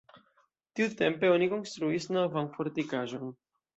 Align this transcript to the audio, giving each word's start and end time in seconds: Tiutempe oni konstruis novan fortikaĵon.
Tiutempe 0.79 1.31
oni 1.33 1.49
konstruis 1.53 2.09
novan 2.17 2.51
fortikaĵon. 2.57 3.35